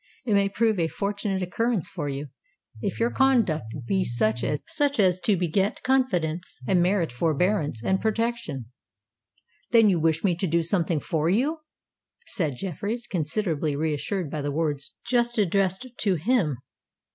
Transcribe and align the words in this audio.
It 0.25 0.33
may 0.33 0.49
prove 0.49 0.79
a 0.79 0.87
fortunate 0.87 1.43
occurrence 1.43 1.87
for 1.87 2.09
you, 2.09 2.29
if 2.81 2.99
your 2.99 3.11
conduct 3.11 3.67
be 3.85 4.03
such 4.03 4.43
as 4.43 5.19
to 5.19 5.37
beget 5.37 5.83
confidence 5.83 6.57
and 6.67 6.81
merit 6.81 7.11
forbearance 7.11 7.83
and 7.83 8.01
protection." 8.01 8.65
"Then 9.69 9.91
you 9.91 9.99
wish 9.99 10.23
me 10.23 10.35
to 10.37 10.47
do 10.47 10.63
something 10.63 10.99
for 10.99 11.29
you?" 11.29 11.59
said 12.25 12.55
Jeffreys, 12.55 13.05
considerably 13.05 13.75
reassured 13.75 14.31
by 14.31 14.41
the 14.41 14.51
words 14.51 14.95
just 15.07 15.37
addressed 15.37 15.85
to 15.99 16.15
him. 16.15 16.57